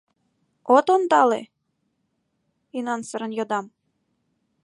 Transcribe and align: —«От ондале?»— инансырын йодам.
—«От 0.75 0.87
ондале?»— 0.95 1.41
инансырын 2.77 3.31
йодам. 3.37 3.65